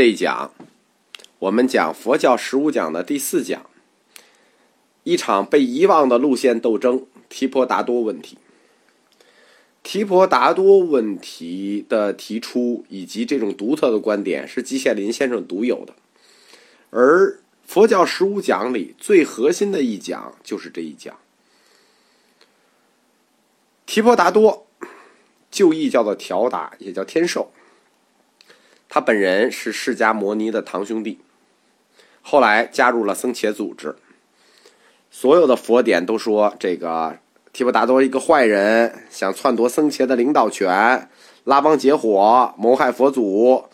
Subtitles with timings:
[0.00, 0.50] 这一讲，
[1.40, 3.66] 我们讲佛教十五讲的第四讲，
[5.04, 8.38] 一场被遗忘的路线斗争——提婆达多问题。
[9.82, 15.92] 提婆达多问题的提出以及这种独特的观点是季羡林先生独有的，
[16.88, 21.14] 而佛教十五讲里最核心的一讲就是这一讲。
[23.84, 24.66] 提婆达多，
[25.50, 27.52] 旧译叫做调达，也叫天寿。
[28.92, 31.20] 他本人是释迦摩尼的堂兄弟，
[32.22, 33.94] 后来加入了僧伽组织。
[35.12, 37.16] 所有的佛典都说这个
[37.52, 41.08] 提婆达多一个坏人，想篡夺僧伽的领导权，
[41.44, 43.64] 拉帮结伙谋害佛祖，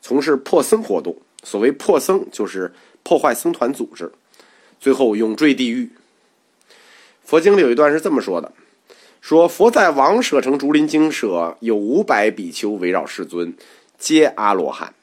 [0.00, 1.16] 从事破僧活动。
[1.42, 4.12] 所谓破僧，就是破坏僧团组织，
[4.78, 5.90] 最后永坠地狱。
[7.24, 8.52] 佛经里有一段是这么说的：
[9.20, 13.52] 说佛在王舍城竹林精舍，有五百比丘围绕世尊。
[14.00, 14.94] 皆阿罗汉，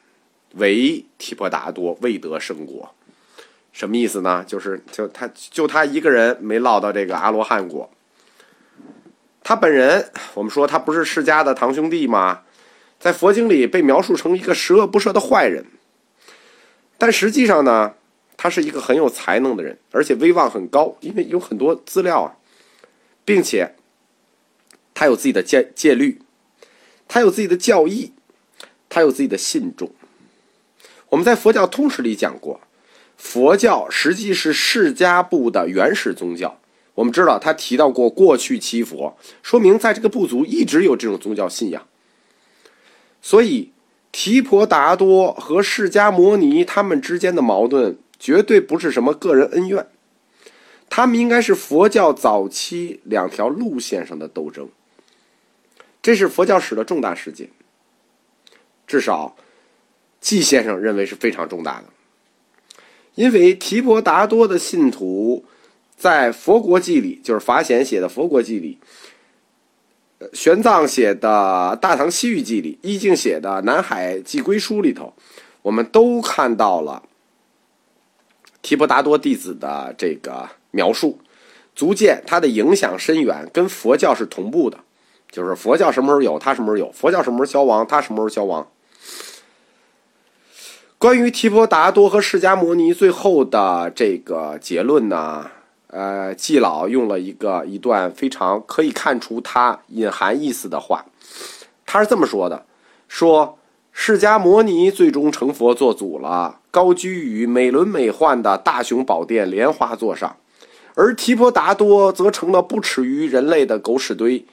[0.56, 2.92] 唯提婆达多未得生果，
[3.72, 4.44] 什么意思呢？
[4.44, 7.88] 就是就他就他一个人没落到这个阿罗汉果。
[9.42, 12.42] 他本人，我们说他不是释迦的堂兄弟吗？
[12.98, 15.64] 在佛经里被描述成一个十恶不赦的坏人，
[16.98, 17.94] 但实际上呢，
[18.36, 22.34] 他是一个很有才能的人，而且威望很高，因为有很多资料啊，
[23.24, 23.76] 并且
[24.92, 26.20] 他有自己的戒戒律，
[27.06, 28.12] 他有自己的教义。
[28.88, 29.90] 他有自己的信众。
[31.08, 32.60] 我们在佛教通史里讲过，
[33.16, 36.60] 佛教实际是释迦部的原始宗教。
[36.94, 41.86] 我们知道他提到过过去七佛，说明在这个部族一直有这种宗教信仰。
[43.22, 43.72] 所以，
[44.10, 49.86] 提婆达多和释迦摩尼他们之间的矛盾绝对不是什么个人恩怨，
[50.90, 54.68] 他们应该是佛教早期两条路线上的斗争。
[56.02, 57.48] 这是佛教史的重大事件。
[58.88, 59.36] 至少，
[60.20, 61.84] 季先生认为是非常重大的，
[63.14, 65.44] 因为提婆达多的信徒
[65.96, 68.78] 在《佛国记》里，就是法显写的《佛国记》里，
[70.32, 75.12] 玄奘写的《大唐西域记》里，易净写的《南海记归书》里头，
[75.62, 77.02] 我们都看到了
[78.62, 81.20] 提婆达多弟子的这个描述，
[81.74, 84.78] 足见他的影响深远，跟佛教是同步的，
[85.30, 88.66] 就是佛教什么时候有，他什么时候有；佛教什么时候消亡，他什么时候消亡。
[90.98, 95.48] 关于提婆达多和释迦摩尼最后的这个结论呢？
[95.86, 101.06] 呃，季老用了一个一段非常可以看出他隐含意思的话，
[101.86, 102.66] 他是这么说的：
[103.06, 103.56] 说
[103.92, 110.36] 释迦摩尼最终成佛做祖了，高居于美轮美奂的大雄宝殿莲花座上，
[110.96, 114.44] 而提婆达多则成了不耻于人类的狗屎堆，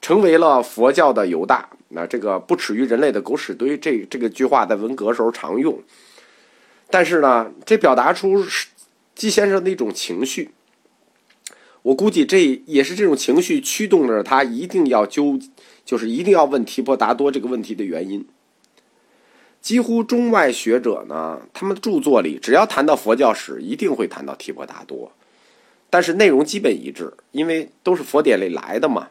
[0.00, 1.70] 成为了佛教的犹大。
[1.94, 5.80] 那这个不耻于人类的狗屎堆，这这个句话在文革时候常用。
[6.90, 8.44] 但是呢，这表达出
[9.14, 10.50] 季先生的一种情绪。
[11.82, 15.38] 我估计这也是这种情绪驱动着他一定要纠，
[15.84, 18.26] 就是一定要问提婆达多这个问题的原因。
[19.60, 25.12] 几乎中外学者呢，他们著作里只要谈到佛教史，一定会谈到提婆达多，
[25.88, 29.08] 但是内容基本一致，因为都是佛典里来的嘛，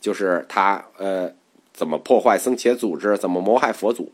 [0.00, 1.32] 就是他呃。
[1.78, 3.16] 怎么破坏僧伽组织？
[3.16, 4.10] 怎么谋害佛祖？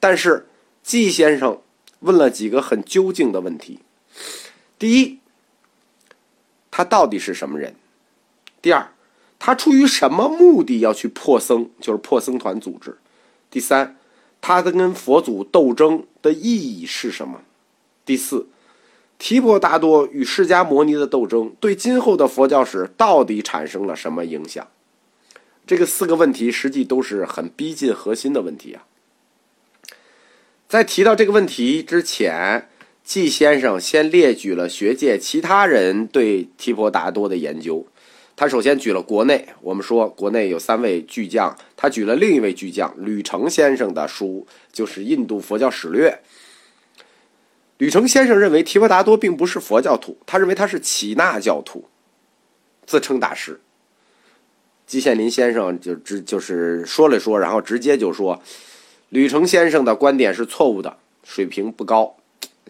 [0.00, 0.48] 但是
[0.82, 1.60] 季先生
[2.00, 3.78] 问了几个很究竟的问题：
[4.80, 5.20] 第一，
[6.72, 7.76] 他到底是什么人？
[8.60, 8.88] 第二，
[9.38, 11.70] 他出于什么目的要去破僧？
[11.80, 12.98] 就是破僧团组织。
[13.48, 13.96] 第三，
[14.40, 17.42] 他的跟佛祖斗争的意义是什么？
[18.04, 18.48] 第四，
[19.18, 24.66] 提婆达多与释迦摩尼的斗争对今后的佛教史到底产生了什么影响？
[25.68, 28.86] 这个四个问题实际都是很逼近核心的问题啊。
[30.66, 32.70] 在提到这个问题之前，
[33.04, 37.86] 季先生先列举了学界其他人对提婆达多的研究。
[38.34, 46.08] 他首先举了国内，我们说国内有三位巨匠，他举了另一位巨匠吕澄先生的书，就是《印度佛教史略》。
[47.76, 51.84] 吕澄先生认为提婆达多并不是佛教徒，他认为他是耆那教徒，
[52.86, 53.60] 自称大师。
[54.88, 58.42] 季羡林先生就直就是说了说，然后直接就说，
[59.10, 62.16] 吕澄先生的观点是错误的，水平不高。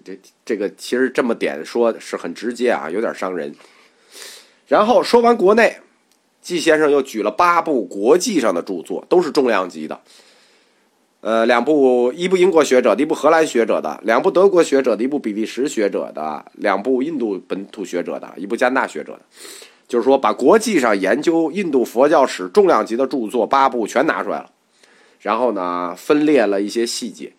[0.04, 3.54] 这这个其实这么点说是很直接啊，有点伤人。
[4.66, 5.78] 然后说完国内，
[6.42, 10.00] 季先生又举了八部国际上的著作，都是重量级的。
[11.20, 19.20] 呃，两部一部英国学者的，一部荷兰学者的，两部德国学者的，一部比利时学者的，两部印度本土学者的，一部加拿大学者的。
[19.88, 24.50] 就是说，把国际上研究印度佛教史重量级的著作八部全拿出来了，
[25.18, 27.32] 然后呢，分裂了一些细节。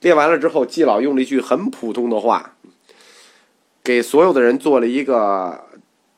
[0.00, 2.56] 列完了之后，季老用了一句很普通的话，
[3.82, 5.64] 给所有的人做了一个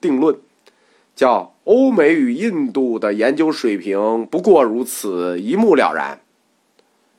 [0.01, 0.37] 定论，
[1.15, 6.21] 叫“欧美与印度的研究水平不过如此，一目了然”。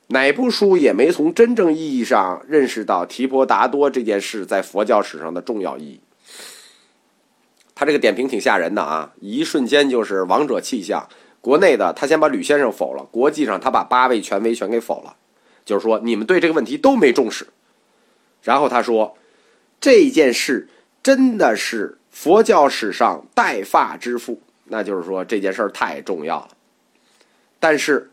[0.08, 6.00] 哪部书也没从真正意义上认识到提婆达多这件事在佛教史上的重要意义。
[7.78, 11.08] 他这个点评挺吓人的啊，一瞬间就是王者气象。
[11.40, 15.14] 国内的他先把吕先生否了，国际上他把八位权威全给否了，
[15.64, 17.46] 就是说你们对这个问题都没重视。
[18.42, 19.16] 然后他说，
[19.80, 20.68] 这件事
[21.04, 26.48] 真的是佛教史上带发之父，那就是说这件事太重要了。
[27.60, 28.10] 但是。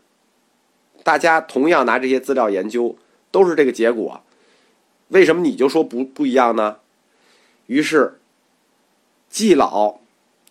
[1.02, 2.98] 大家同样拿这些资料研究，
[3.30, 4.24] 都是这个结果，
[5.06, 6.78] 为什么你就说不不一样呢？
[7.66, 8.18] 于是，
[9.28, 9.98] 季老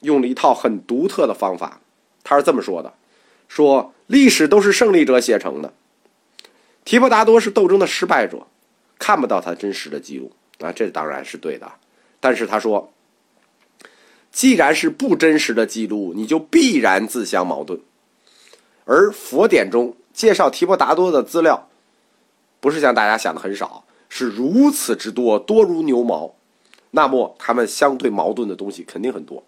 [0.02, 1.80] 用了一套很独特的方法，
[2.24, 2.94] 他是这么说的：
[3.48, 5.74] 说历史都是胜利者写成的，
[6.84, 8.48] 提婆达多是斗争的失败者，
[9.00, 11.72] 看不到他真实的记录啊，这当然是对的。
[12.20, 12.92] 但是他说，
[14.32, 17.80] 既然是不真实的记录，你就必然自相矛盾，
[18.86, 19.96] 而佛典中。
[20.16, 21.68] 介绍提婆达多的资料，
[22.62, 26.34] 不是像大家想的很少，是如此之多，多如牛毛。
[26.96, 29.44] 那么，他们相对矛盾的东西肯定很多。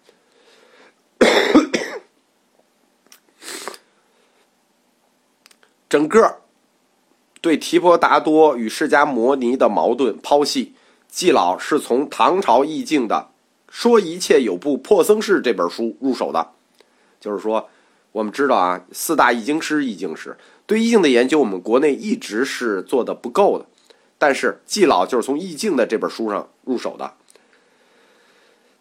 [5.88, 6.40] 整个
[7.40, 10.74] 对提婆达多与释迦摩尼的矛盾剖析，
[11.08, 13.30] 季老是从唐朝易经的
[13.74, 16.50] 《说一切有部破僧事》这本书入手的。
[17.18, 17.70] 就是说，
[18.12, 20.36] 我们知道啊，四大易经师，易经师。
[20.66, 23.64] 对易经的研究，我们国内一直是做的不够的，
[24.18, 27.14] 但是季老就是从易经的这本书上入手的。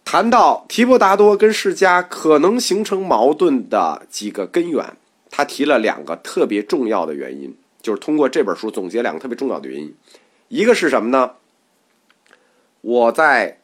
[0.10, 4.96] 谈到提婆达多跟释迦可能形成矛盾的几个根源，
[5.30, 9.94] 他提了两个特别重要的原因，就是通过这本书总结两个特别重要的原因。
[10.48, 11.32] 一个是什么呢？
[12.80, 13.60] 我在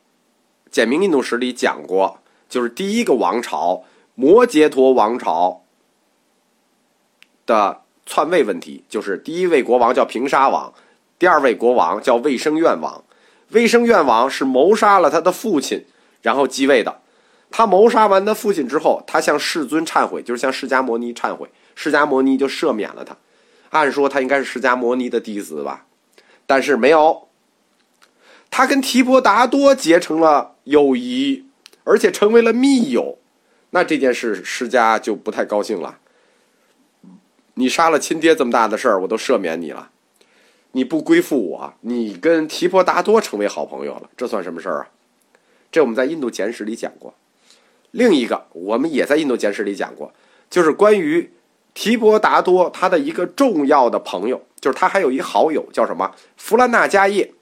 [0.70, 2.20] 《简明印度史》里讲过，
[2.50, 5.62] 就是第一个王朝摩羯陀王朝
[7.46, 7.80] 的。
[8.06, 10.74] 篡位问题就是第一位国王叫平沙王，
[11.18, 13.02] 第二位国王叫卫生院王。
[13.52, 15.86] 卫生院王是谋杀了他的父亲，
[16.24, 17.02] 然后继位的。
[17.52, 23.16] 他谋杀完他父亲之后，他向世尊忏悔，就是向释迦摩尼忏悔，释迦摩尼就赦免了他。
[23.70, 25.86] 按说他应该是释迦摩尼的弟子吧，
[26.48, 27.28] 但是没有。
[28.50, 31.46] 他跟提婆达多结成了友谊，
[31.84, 33.20] 而且成为了密友。
[33.72, 35.98] 那这件事释迦就不太高兴了。
[37.56, 39.90] 你杀了亲爹这么大的事儿，我都赦免你了。
[40.72, 44.88] 你不归附我，你跟提婆达多成为好朋友了，这算什么事儿啊？
[45.74, 47.16] 这我们在印度简史里讲过。
[47.90, 50.14] 另一个，我们也在印度简史里讲过，
[50.48, 51.34] 就是关于
[51.74, 56.14] 提婆达多他的一个重要的朋友，就是他还有一好友叫什么？
[56.38, 57.34] 弗兰纳迦叶。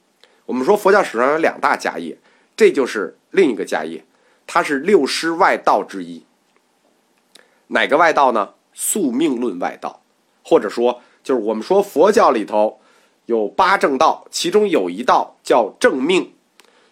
[0.45, 2.17] 我们说佛教史上有两大迦叶，
[2.55, 4.05] 这就是另一个迦叶，
[4.47, 6.25] 他是六师外道之一。
[7.67, 8.53] 哪个外道呢？
[8.73, 10.01] 宿命论外道。
[10.43, 12.79] 或者说，就是我们说佛教里头
[13.25, 16.33] 有八正道，其中有一道叫正命。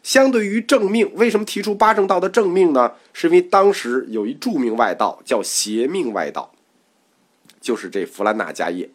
[0.01, 2.93] 相对于正命，为什么提出八正道的正命呢？
[3.13, 6.53] 是因为当时有一著名外道叫邪命外道，
[7.59, 8.89] 就是这弗兰纳迦叶。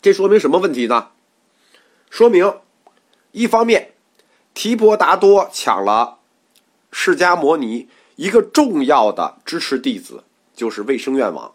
[0.00, 1.10] 这说明什么问题呢？
[2.10, 2.60] 说明
[3.32, 3.92] 一方面，
[4.54, 6.18] 提婆达多抢了
[6.90, 7.88] 释迦摩尼。
[8.16, 11.54] 一个重要的支持弟子就是卫生院王，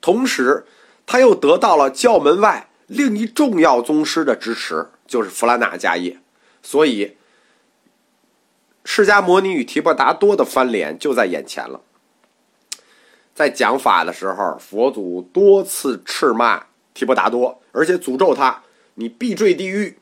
[0.00, 0.64] 同时
[1.06, 6.18] 他又得到了教门外另一重要宗师的支持，就是弗兰纳迦叶。
[6.62, 7.16] 所以，
[8.84, 11.80] 释迦摩尼与提婆达多的翻脸就在眼前了。
[13.34, 18.62] 在讲法的时候，佛祖多次斥骂提婆达多，而且诅咒他
[18.94, 19.98] ：“你必坠地狱。”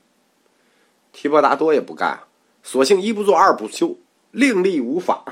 [1.13, 2.21] 提婆达多也不干，
[2.63, 3.99] 索性一不做二不休。
[4.31, 5.25] 另立无法，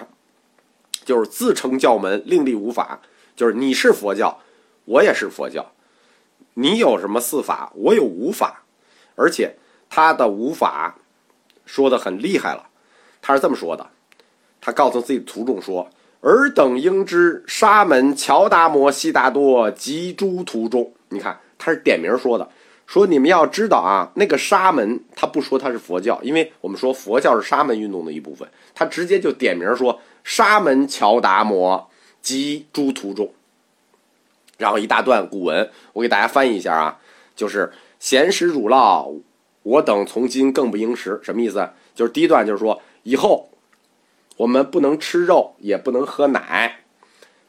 [1.04, 3.00] 就是自称教门；另立无法，
[3.34, 4.40] 就是你是佛教，
[4.84, 5.72] 我也是佛教。
[6.54, 8.64] 你有什么四法，我有五法，
[9.14, 9.56] 而且
[9.88, 10.96] 他的五法
[11.64, 12.68] 说的很厉害了。
[13.20, 13.88] 他是这么说的：
[14.60, 15.88] 他告诉自己的徒众说
[16.20, 22.48] ：“尔等应知，沙门乔达摩悉达多及诸徒众。”你看，他是点名说的。
[22.84, 31.88] 说你们要知道啊，那个沙门他不说他是佛教，因为我们说佛教是沙门运动的一部分，他直接就点名说沙门乔达摩
[32.20, 33.32] 及诸徒众，
[34.62, 37.00] 然后一大段古文，我给大家翻译一下啊，
[37.34, 39.20] 就是闲食乳酪，
[39.64, 41.68] 我等从今更不应食，什么意思？
[41.96, 43.50] 就是第一段就是说以后
[44.36, 46.84] 我们不能吃肉，也不能喝奶，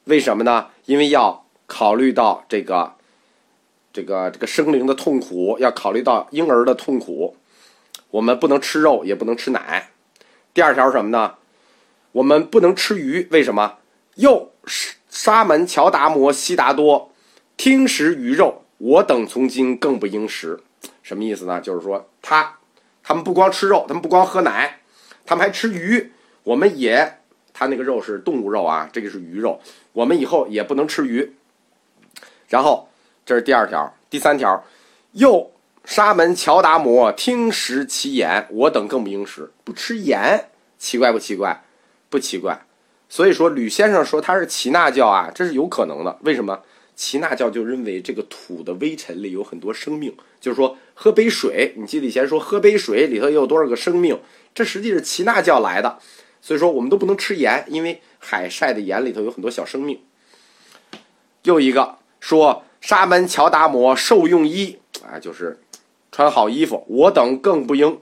[0.06, 0.70] 为什么呢？
[0.86, 2.96] 因为要考虑到这个
[3.94, 7.38] 这个这个生灵的痛苦，要考虑到婴儿的痛苦，
[8.10, 9.92] 我们不能吃肉，也不能吃奶。
[10.52, 11.36] 第二条是什么呢？
[12.14, 13.78] 我们不能吃鱼，为什么？
[14.16, 17.12] 又是沙门乔达摩悉达多
[17.56, 20.60] 听食鱼肉，我等从今更不应食。
[21.04, 21.62] 什么意思呢？
[21.62, 22.58] 就是说他
[23.04, 24.80] 他们不光吃肉，他们不光喝奶，
[25.24, 26.12] 他们还吃鱼。
[26.42, 27.20] 我们也
[27.54, 31.36] 他那个肉是动物肉啊，这个是鱼肉，我们以后也不能吃鱼。
[32.48, 32.90] 然后
[33.24, 34.66] 这是第二条，第三条，
[35.12, 35.52] 又
[35.86, 41.64] 沙门乔达摩听食其言，我等更不应食，不吃盐，奇怪不奇怪？
[42.10, 42.66] 不奇怪。
[43.14, 46.18] 所以说，吕先生说他是耆那教啊，这是有可能的。
[46.24, 46.60] 为什么？
[46.98, 54.20] 耆那教就认为这个土的微尘里有很多生命，就是说喝杯水，你记得以前说喝杯水里头也有多少个生命？
[54.56, 56.00] 这实际是耆那教来的。
[56.42, 60.02] 所以说我们都不能吃盐，因为海晒的盐里头有很多小生命。
[61.44, 65.60] 又一个说沙门乔达摩受用衣啊，就是
[66.12, 68.00] 穿好衣服，我等更不应，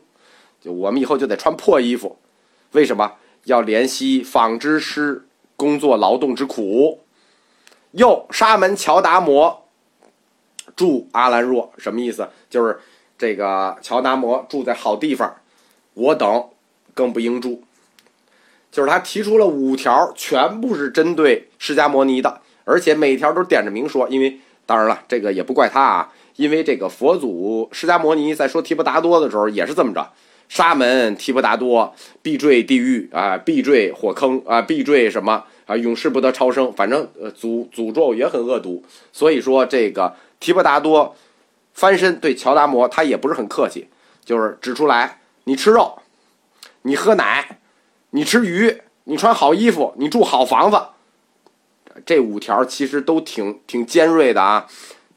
[0.61, 2.17] 就我们以后就得穿破衣服。
[2.71, 3.11] 为什么？
[3.45, 7.01] 要怜惜纺织师工作劳动之苦。
[7.91, 9.65] 又沙门乔达摩
[10.75, 12.29] 住阿兰若，什么意思？
[12.49, 12.79] 就是
[13.17, 15.35] 这个乔达摩住在好地方，
[15.93, 16.45] 我等
[16.93, 17.63] 更不应住。
[18.71, 24.07] 就是他提出了五条，全部是针对释迦摩尼的，而且每条都点着名说。
[24.07, 30.09] 因为当然了，这个也不怪他啊，因为这个佛祖释迦摩尼在说提婆达多的时候也是这么着。
[30.51, 35.77] 沙门提婆达多必坠地狱啊，必坠火坑啊，必坠什么啊？
[35.77, 36.73] 永世不得超生。
[36.73, 38.83] 反正呃，诅诅咒也很恶毒。
[39.13, 41.15] 所以说，这个提婆达多
[41.73, 43.87] 翻身对乔达摩，他也不是很客气，
[44.25, 45.99] 就是指出来：你吃肉，
[46.81, 47.59] 你喝奶，
[48.09, 50.77] 你吃鱼，你穿好衣服，你住好房子。
[52.05, 54.67] 这五条其实都挺挺尖锐的啊，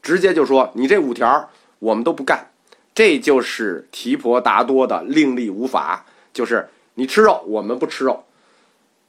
[0.01, 1.49] 直接就说你这五条
[1.79, 2.51] 我们都不干。
[2.95, 8.23] 这就是提婆达多的另立无法，就是你吃肉，我们不吃肉；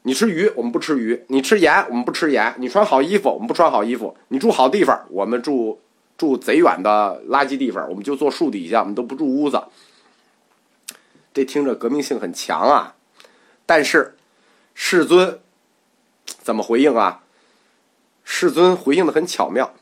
[0.03, 5.81] 你吃鱼，我们不吃鱼；你吃盐，我们不吃盐；你穿好衣服，我们不穿好衣服；你住好地方，我们住
[6.19, 9.63] 住贼远的垃圾地方，我们就坐树底下，我们都不住屋子。
[11.33, 12.97] 这听着革命性很强啊！
[13.67, 14.17] 但是
[14.75, 15.39] 世尊
[16.27, 17.23] 怎么回应啊？
[18.25, 19.73] 世尊回应的很巧妙，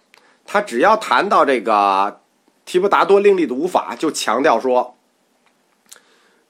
[0.44, 2.20] 他只要谈到这个。
[2.64, 4.96] 提婆达多另立的无法就强调说：“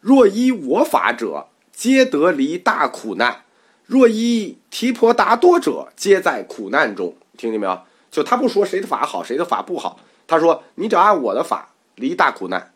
[0.00, 3.44] 若依我法者，皆得离大苦难；
[3.85, 7.83] 若依提婆达多者，皆在苦难中。”听见没有？
[8.11, 9.99] 就他不说谁的法好，谁的法不好。
[10.28, 12.71] 他说：“你只要按我的法，离大苦难；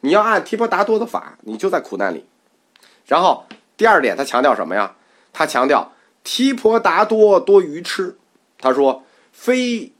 [0.00, 2.26] 你要按提婆达多的法，你就在苦难里。”
[3.06, 3.46] 然后
[3.76, 4.96] 第二点，他强调什么呀？
[5.32, 5.92] 他强调
[6.24, 8.18] 提婆达多多愚痴。
[8.58, 9.92] 他说：“非。”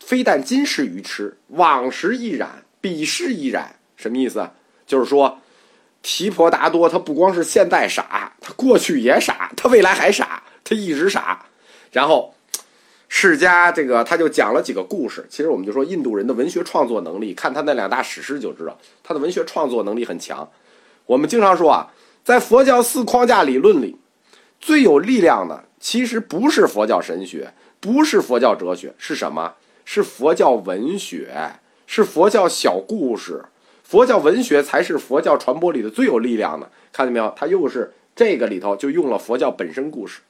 [0.00, 3.76] 非但今世愚痴，往时亦然，彼世亦然。
[3.96, 4.50] 什么意思？
[4.86, 5.38] 就是说，
[6.02, 11.44] 提婆达多他不光是现在傻，他过去也傻，他未来还傻，他一直傻。
[11.92, 12.34] 然后，
[13.08, 15.24] 释迦这个他就讲了几个故事。
[15.28, 20.48] 其实我们就说，印度人的文学创作能力，看他那两大史诗就知道，他的文学创作能力很强。
[21.06, 21.92] 我们经常说啊，
[22.24, 23.96] 在佛教四框架理论里，
[24.60, 29.54] 最有力量的其实不是佛教神学，不是佛教哲学，是什么？
[29.92, 31.34] 是佛教文学，
[31.84, 33.44] 是佛教小故事，
[33.82, 36.70] 佛教文学才是佛教传播里的最有力量的。
[36.92, 37.34] 看见没有？
[37.36, 40.20] 它又是这个里头就用了佛教本身故事。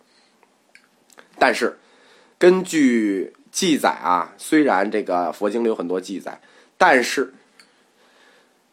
[1.39, 1.79] 但是，
[2.39, 6.41] 根据记载啊，虽然这个佛经里有很多记载，
[6.79, 7.35] 但是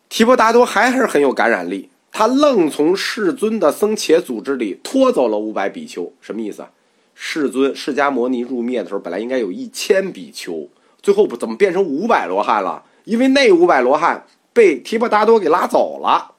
[0.07, 1.89] 提婆达多还是很有感染力。
[2.13, 6.65] 他愣从世尊的僧伽组织里拖走了五百比丘，什么意思？
[7.13, 10.69] 世尊释迦牟尼入灭的时候，本来应该有一千比丘。
[11.07, 12.83] 最后不怎么变成五百罗汉了？
[13.05, 16.35] 因为那五百罗汉被提婆达多给拉走了，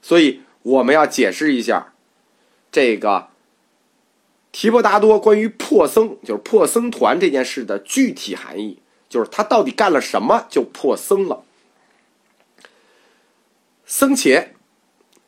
[0.00, 1.92] 所以我们要解释一下
[2.72, 3.28] 这个
[4.50, 8.80] 提婆达多关于破僧，就是破僧团这件事的具体含义，
[9.10, 11.44] 就是他到底干了什么就破僧了。
[13.84, 14.54] 僧伽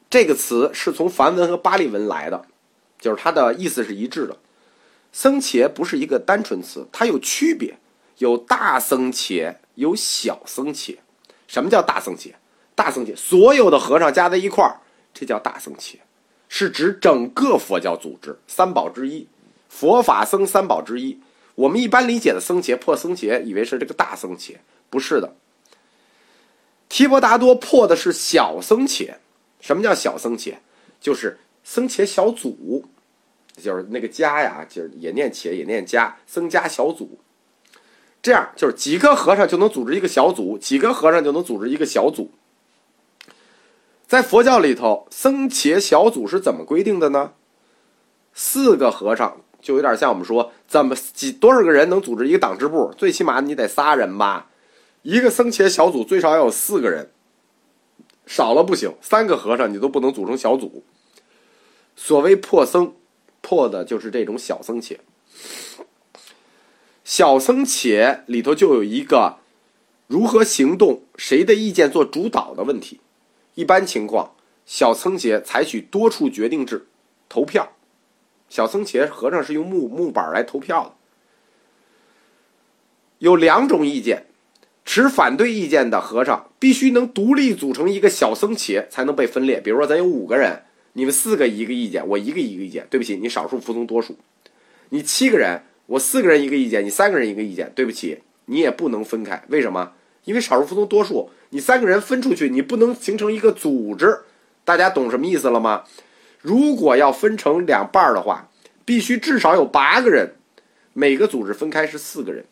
[0.08, 2.46] 这个词是从梵文和巴利文来的，
[2.98, 4.38] 就是它的意思是一致的。
[5.12, 7.76] 僧伽不是一个单纯词，它有区别。
[8.20, 10.98] 有大僧伽，有小僧伽。
[11.46, 12.34] 什么叫大僧伽？
[12.74, 14.80] 大僧伽所有的和尚加在一块儿，
[15.14, 15.98] 这叫大僧伽，
[16.46, 19.26] 是指整个佛教组织三宝之一，
[19.70, 21.18] 佛法僧三宝之一。
[21.54, 24.60] 我们一般理解的僧伽破僧伽，以为是这个大僧伽，
[24.90, 25.34] 不是的。
[26.90, 29.18] 提婆达多破的是小僧伽。
[29.60, 30.60] 什么叫小僧伽？
[31.00, 32.84] 就是僧伽小组。
[33.56, 37.18] 就是那个家呀，就是也念伽也念家，僧家小组。
[38.22, 42.30] 这样就是几个和尚就能组织一个小组，几个和尚就能组织一个小组。
[44.06, 47.32] 在佛教里头，僧伽小组是怎么规定的呢？
[48.34, 52.92] 四个和尚就有点像我们说，怎么几多少个人能组织一个党支部？
[52.98, 54.50] 最起码你得仨人吧。
[55.02, 57.10] 一个僧伽小组最少要有四个人，
[58.26, 58.94] 少了不行。
[59.00, 60.84] 三个和尚你都不能组成小组。
[61.96, 62.94] 所谓破僧，
[63.40, 64.98] 破的就是这种小僧伽。
[67.10, 69.38] 小僧且里头就有一个
[70.06, 73.00] 如何行动、谁的意见做主导的问题。
[73.56, 76.86] 一般情况，小僧且采取多数决定制，
[77.28, 77.72] 投票。
[78.48, 80.94] 小僧且和尚是用木木板来投票的。
[83.18, 84.26] 有两种意见，
[84.84, 89.60] 持反对意见的和尚必须能独立组成一个小僧且，才能被分裂。
[89.60, 90.62] 比如说，咱有五个人，
[90.92, 92.86] 你们四个一个意见，我一个一个意见。
[92.88, 94.16] 对不起，你少数服从多数。
[94.90, 95.64] 你七个人。
[95.90, 99.42] 我四个人一个意见，你三个人一个意见，对不起，你也不能分开。
[99.48, 99.92] 为什么？
[100.24, 104.20] 因为少数服从多数，你三个人分出去，你不能形成一个组织。
[104.64, 105.82] 大家懂什么意思了吗？
[106.40, 108.48] 如果要分成两半儿的话，
[108.84, 110.36] 必须至少有八个人，
[110.92, 112.44] 每个组织分开是四个人。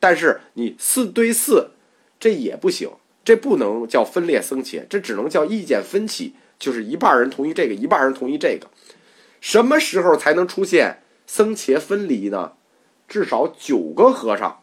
[0.00, 1.72] 但是你四对四，
[2.18, 2.88] 这也不行，
[3.22, 8.68] 这不能叫分裂僧切，这只能叫意见分歧，就是一半人同意这个，一半人同意这个。
[9.42, 11.00] 什么时候才能出现？
[11.26, 12.52] 僧伽分离呢，
[13.08, 14.60] 至少九个和尚，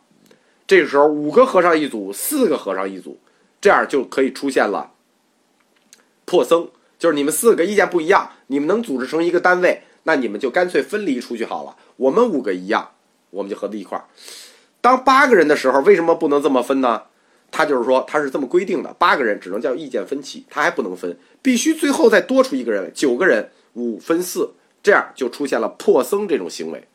[0.68, 3.20] 这时候五个和尚一组，四个和尚一组，
[3.60, 4.92] 这样就可以出现了
[6.26, 11.76] 破僧，就是你们四个意见不一样，你们能组织成一个单位，那你们就干脆分离出去好了。
[11.98, 12.92] 我们五个一样，
[13.32, 14.06] 我们就合在一块儿。
[14.80, 17.04] 当八个人的时候，为什么不能这么分呢？
[17.52, 24.54] 他就是说他是这么规定的，八个人只能叫意见分歧，他还不能分，必须最后再多出一个人，九个人五分四。
[24.84, 26.88] 这样就出现了破僧这种行为。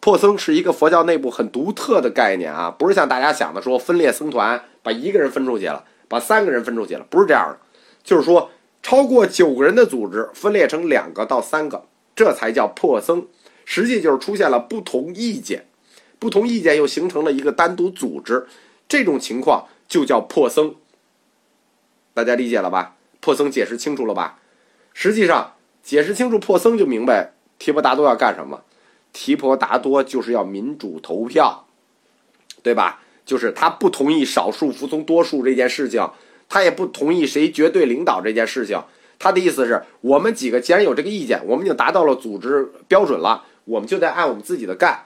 [0.00, 7.58] 破僧是一个佛教内部很独特的概念啊，不是像大家想的说分裂僧团，把一个人分出去了，把三个人分出去了，不是这样的。
[8.02, 8.50] 就是说，
[8.82, 13.26] 超过九个人的组织分裂成两个到三个，这才叫破僧。
[13.64, 15.66] 实际就是出现了不同意见，
[16.18, 18.46] 不同意见又形成了一个单独组织，
[18.86, 20.74] 这种情况就叫破僧。
[22.12, 22.96] 大家理解了吧？
[23.20, 24.38] 破僧解释清楚了吧？
[24.92, 25.52] 实际上。
[25.84, 28.62] 解释清楚破僧就明白提婆达多要干什么？
[29.12, 31.66] 提婆达多就是要民主投票，
[32.64, 33.00] 对吧？
[33.24, 36.10] 就是他不同意少数服从多数这件事情，
[36.48, 38.82] 他也不同意谁绝对领导这件事情。
[39.18, 45.04] 他的意思是我们几个既然有这个意见，我们已经达到了组织标准了，我们就得按我们自己的干。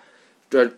[0.48, 0.68] 这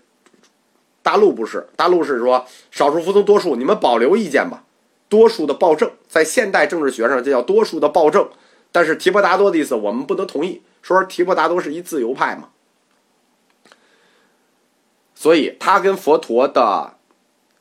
[1.03, 4.65] 大陆不是，大陆是说少数服从多数，你们保留意见吧。
[5.09, 8.29] 多数的暴政，在现代政治学上，这叫多数的暴政。
[8.73, 12.51] 但是提婆达多的意思我们不能同意，说提婆达多是一自由派嘛，
[15.15, 16.95] 所以他跟佛陀的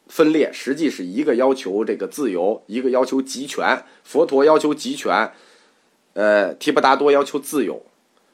[0.07, 3.83] 分裂实际是一个要求这个自由，一个要求集权。
[4.03, 5.31] 佛陀要求集权，
[6.13, 7.83] 呃，提婆达多要求自由。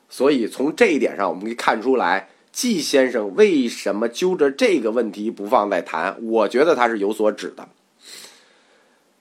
[0.07, 6.17] 所以从这一点上，我们可以看出来，季先生为什么揪着这个问题不放在谈？
[6.25, 7.67] 我觉得他是有所指的。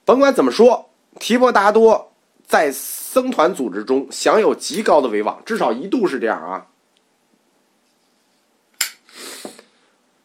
[0.05, 0.89] 甭管怎么说，
[1.19, 2.11] 提婆达多。
[2.45, 6.67] 在僧团组织中享有极高的威望，至少一度是这样啊。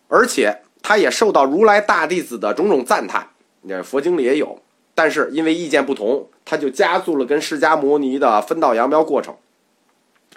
[0.09, 3.31] 而且他也受到如来大弟子的种种赞叹，
[3.63, 4.61] 那佛经里也有。
[4.95, 9.35] 但是因为意见不同，他就加速了跟释迦牟尼的分道扬镳过程。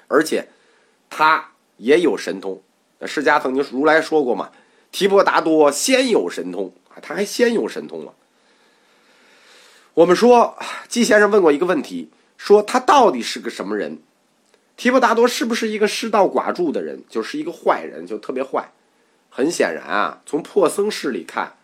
[0.08, 0.48] 而且
[1.10, 2.62] 他也有神通，
[3.02, 4.52] 释迦曾经如来说过嘛
[4.91, 8.13] ：“提婆达多先有神通，他还先有神通了。”
[9.95, 13.99] 我们说，季先生问过一个问题，说他到底是个什么人？
[14.75, 17.03] 提婆达多是不是一个失道寡助的人？
[17.08, 18.71] 就是一个坏人，就特别坏。
[19.29, 21.58] 很显然啊，从破僧事里看，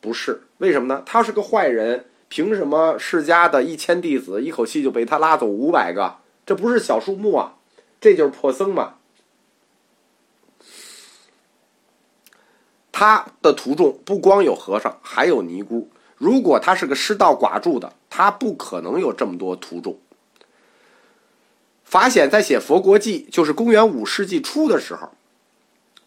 [0.00, 0.42] 不是。
[0.58, 1.04] 为什么呢？
[1.06, 6.16] 他是个坏人，凭什么释迦的一千弟子一口气就被他拉走五百个？
[6.44, 7.54] 这不是小数目啊，
[8.00, 8.94] 这就是破僧嘛。
[12.90, 15.88] 他的徒众不光有和尚，还有尼姑。
[16.22, 19.98] 如果他是个失道寡助的，他不可能有这么多徒众。
[21.82, 25.10] 法显在写《佛国记》，就是公元五世纪初的时候，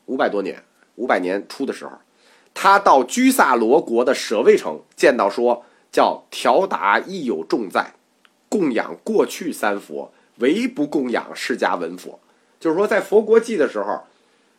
[0.06, 0.63] 五百多年，
[0.95, 1.91] 五百年初的时候，
[2.54, 7.95] 他到居萨罗国的舍卫城，见到说叫调达亦有重在，
[8.47, 12.21] 供养过去三佛，唯不供养释迦文佛。
[12.58, 14.06] 就是说，在《佛国记》的时候，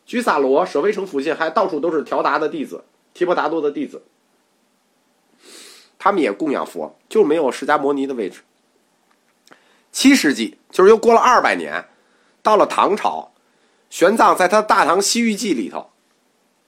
[0.05, 2.83] 居萨罗舍卫城附近还到处都是调达的弟子，
[3.15, 4.03] 提婆达多的弟子。
[6.07, 8.39] 他们也供养佛，就没有释迦摩尼的位置。
[9.91, 11.83] 七世纪就是又过了二百年，
[12.41, 13.33] 到了唐朝，
[13.89, 15.89] 玄奘在他《大唐西域记》里头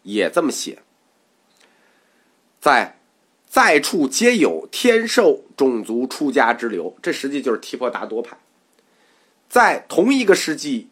[0.04, 0.80] 也这么写，
[2.60, 3.00] 在
[3.48, 8.38] 在处皆有天授种族出家之流，这实际就是提婆达多派。
[9.48, 10.90] 在同一个世纪，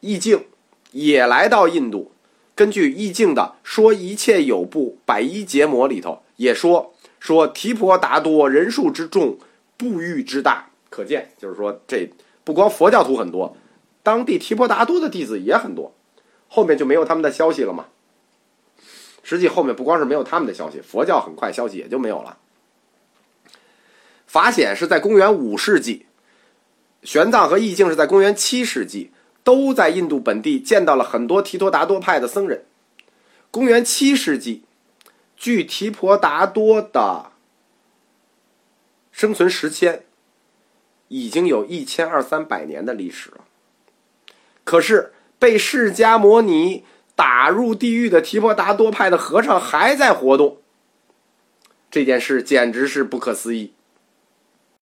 [0.00, 0.44] 易经
[0.92, 2.12] 也来到印度。
[2.54, 9.38] 根据易经的说，一切有部百一结魔里头也说说提婆达多人数之众，
[9.76, 12.10] 布域之大，可见就是说这
[12.42, 13.56] 不光佛教徒很多，
[14.02, 15.94] 当地提婆达多的弟子也很多。
[16.48, 17.84] 后面就没有他们的消息了嘛。
[19.22, 22.38] 实际后面不光是没有他们的消息，佛教很快消息也就没有了。
[24.26, 26.06] 法显是在公元五世纪。
[27.02, 29.10] 玄奘和义净是在公元七世纪，
[29.44, 32.64] 都在印度本地见到了很多提婆达多派的僧人。
[33.50, 34.64] 公元七世纪，
[35.40, 37.32] 据提婆达多的
[39.10, 40.04] 生存时间
[41.08, 43.46] 已经有一千二三百年的历史了。
[44.64, 46.84] 可是被释迦摩尼
[47.16, 50.58] 打入地狱的提婆达多派的和尚还在活动，
[51.90, 53.72] 这件事简直是不可思议。